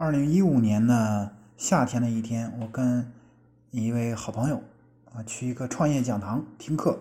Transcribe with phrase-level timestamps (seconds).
[0.00, 3.04] 二零一五年的夏天的一天，我跟
[3.72, 4.62] 一位好朋友
[5.12, 6.96] 啊去一个创业讲堂听课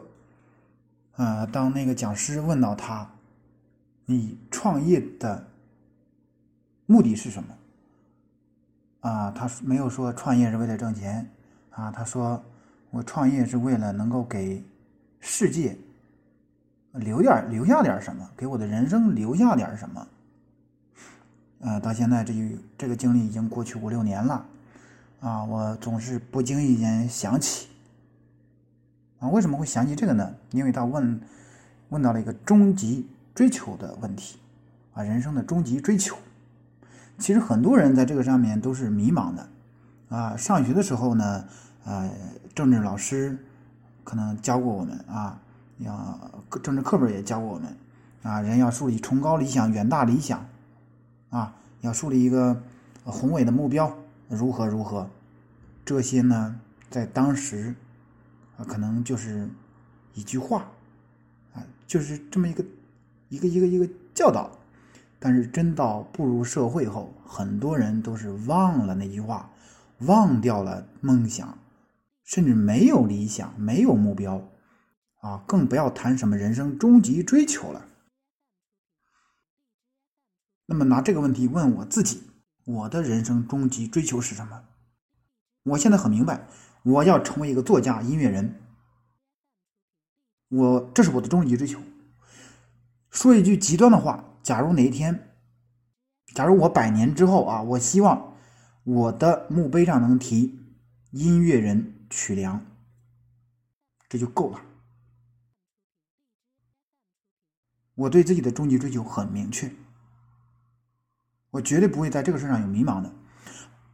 [1.15, 1.45] 啊。
[1.45, 3.07] 当那个讲师问到他
[4.07, 5.45] ：“你创业的
[6.87, 7.49] 目的是什么？”
[9.07, 11.23] 啊，他没有说创业是为了挣钱
[11.69, 12.43] 啊，他说
[12.89, 14.65] ：“我创业是为了能够给
[15.19, 15.77] 世界
[16.93, 20.05] 留点留下点什么，给我的人生留下点什么。”
[21.59, 22.33] 呃，到现在这
[22.77, 24.45] 这个经历已经过去五六年了，
[25.21, 27.67] 啊，我总是不经意间想起，
[29.19, 30.31] 啊，为什么会想起这个呢？
[30.51, 31.19] 因为他问
[31.89, 34.37] 问到了一个终极追求的问题，
[34.93, 36.15] 啊，人生的终极追求。
[37.17, 39.49] 其实很多人在这个上面都是迷茫的，
[40.09, 41.45] 啊，上学的时候呢，
[41.85, 42.07] 呃，
[42.53, 43.35] 政治老师
[44.03, 45.39] 可能教过我们啊，
[45.79, 47.75] 要政治课本也教过我们，
[48.21, 50.45] 啊，人要树立崇高理想、远大理想。
[51.29, 52.61] 啊，要树立一个
[53.03, 53.97] 宏伟的目标，
[54.29, 55.09] 如何如何？
[55.85, 57.75] 这些呢，在当时
[58.57, 59.49] 啊，可能就是
[60.13, 60.69] 一句话
[61.53, 62.65] 啊，就是这么一个
[63.29, 64.51] 一个一个一个教导。
[65.19, 69.49] 但是真到步入社会后，很多人都是忘了那句话，
[70.01, 71.57] 忘掉了梦想，
[72.23, 74.47] 甚至没有理想，没有目标
[75.21, 77.85] 啊，更不要谈什么人生终极追求了。
[80.67, 82.23] 那么拿这个问题问我自己，
[82.65, 84.63] 我的人生终极追求是什么？
[85.63, 86.47] 我现在很明白，
[86.83, 88.61] 我要成为一个作家、音乐人。
[90.49, 91.81] 我这是我的终极追求。
[93.09, 95.33] 说一句极端的话，假如哪一天，
[96.33, 98.37] 假如我百年之后啊，我希望
[98.83, 100.59] 我的墓碑上能提
[101.11, 102.65] “音乐人曲梁”，
[104.07, 104.61] 这就够了。
[107.95, 109.73] 我对自己的终极追求很明确。
[111.51, 113.11] 我绝对不会在这个事上有迷茫的，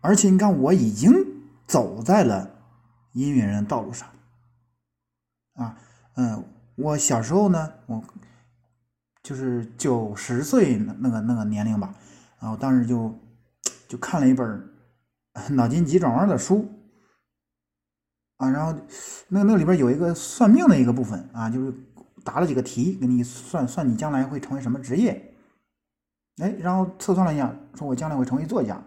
[0.01, 1.13] 而且你看，我已经
[1.67, 2.49] 走在了
[3.13, 4.09] 音乐人的道路上。
[5.53, 5.77] 啊，
[6.15, 6.43] 嗯，
[6.75, 8.03] 我小时候呢，我
[9.21, 11.93] 就是九十岁那个那个年龄吧，
[12.39, 13.15] 啊，我当时就
[13.87, 14.69] 就看了一本
[15.51, 16.67] 脑筋急转弯的书，
[18.37, 18.77] 啊，然后
[19.27, 21.73] 那那里边有一个算命的一个部分啊，就是
[22.23, 25.32] 答了几个题，给你算算你将来会成为什么职业。
[26.37, 28.81] 哎，然后测算了一下，说我将来会成为作家。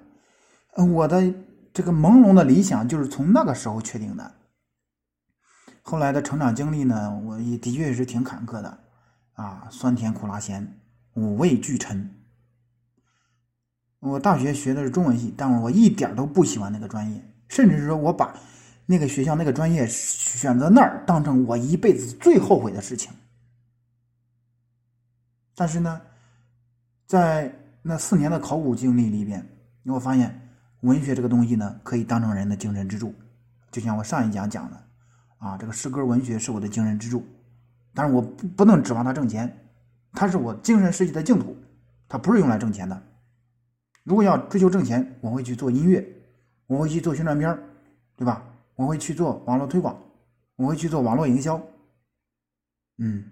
[0.92, 1.32] 我的
[1.72, 4.34] 这个朦胧的理想就是从那个时候确定的。
[5.82, 8.78] 后来的成长经历呢，我也的确是挺坎坷的
[9.34, 10.80] 啊，酸甜苦辣咸，
[11.14, 12.12] 五味俱陈。
[14.00, 18.34] 我大学学的是中文系，但我一点都不喜欢那个专业，甚至是说我把
[18.86, 23.12] 那个学校那个专业选择那儿当成我一辈子最后悔的事情。
[25.54, 26.02] 但是呢。
[27.06, 29.46] 在那四年的考古经历里边，
[29.84, 30.50] 你会发现
[30.80, 33.14] 文学这个东西呢，可以当成人的精神支柱。
[33.70, 34.84] 就像我上一讲讲的，
[35.38, 37.24] 啊，这个诗歌文学是我的精神支柱，
[37.94, 39.56] 但是我不不能指望它挣钱，
[40.12, 41.56] 它是我精神世界的净土，
[42.08, 43.00] 它不是用来挣钱的。
[44.02, 46.04] 如果要追求挣钱，我会去做音乐，
[46.66, 47.56] 我会去做宣传片
[48.16, 48.42] 对吧？
[48.74, 49.96] 我会去做网络推广，
[50.56, 51.60] 我会去做网络营销。
[52.98, 53.30] 嗯，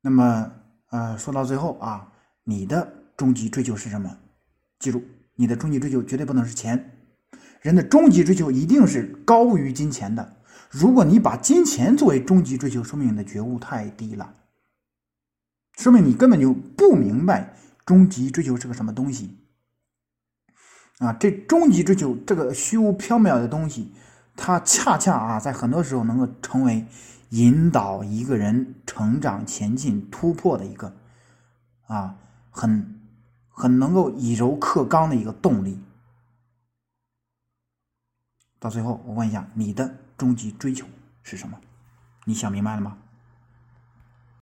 [0.00, 0.50] 那么
[0.88, 2.10] 呃，说到最后啊。
[2.44, 4.18] 你的终极追求是什么？
[4.78, 5.02] 记住，
[5.34, 6.92] 你的终极追求绝对不能是钱。
[7.60, 10.36] 人的终极追求一定是高于金钱的。
[10.68, 14.34] 如果你把金钱作为终极追求，说明你的觉悟太低了，
[15.78, 17.56] 说明你根本就不明白
[17.86, 19.38] 终极追求是个什么东西。
[20.98, 23.92] 啊，这终极追求这个虚无缥缈的东西，
[24.36, 26.84] 它恰恰啊，在很多时候能够成为
[27.30, 30.94] 引导一个人成长、前进、突破的一个
[31.86, 32.18] 啊。
[32.54, 33.00] 很
[33.48, 35.78] 很能够以柔克刚的一个动力。
[38.60, 40.86] 到最后，我问一下，你的终极追求
[41.22, 41.60] 是什么？
[42.24, 42.96] 你想明白了吗？